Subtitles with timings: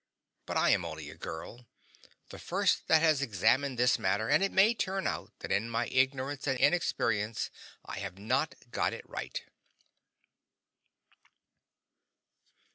[0.47, 1.67] But I am only a girl,
[2.29, 5.85] the first that has examined this matter, and it may turn out that in my
[5.89, 7.51] ignorance and inexperience
[7.85, 9.43] I have not got it right.